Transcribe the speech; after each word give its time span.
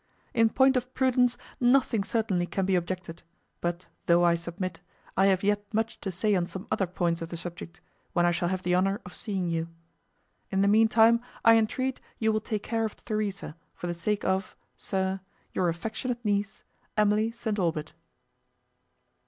In 0.33 0.49
point 0.49 0.75
of 0.75 0.91
prudence 0.95 1.37
nothing 1.59 2.03
certainly 2.03 2.47
can 2.47 2.65
be 2.65 2.73
objected; 2.75 3.21
but, 3.59 3.85
though 4.07 4.23
I 4.23 4.33
submit, 4.33 4.79
I 5.15 5.27
have 5.27 5.43
yet 5.43 5.71
much 5.75 6.01
to 6.01 6.09
say 6.09 6.33
on 6.33 6.47
some 6.47 6.65
other 6.71 6.87
points 6.87 7.21
of 7.21 7.29
the 7.29 7.37
subject, 7.37 7.81
when 8.13 8.25
I 8.25 8.31
shall 8.31 8.47
have 8.47 8.63
the 8.63 8.73
honour 8.73 8.99
of 9.05 9.13
seeing 9.13 9.47
you. 9.47 9.67
In 10.49 10.61
the 10.61 10.67
meantime 10.67 11.21
I 11.45 11.55
entreat 11.55 12.01
you 12.17 12.31
will 12.33 12.41
take 12.41 12.63
care 12.63 12.83
of 12.83 12.95
Theresa, 13.05 13.55
for 13.75 13.85
the 13.85 13.93
sake 13.93 14.25
of, 14.25 14.55
"Sir, 14.75 15.19
"Your 15.53 15.69
affectionate 15.69 16.25
niece, 16.25 16.63
"EMILY 16.97 17.29
ST. 17.29 17.59
AUBERT." 17.59 17.93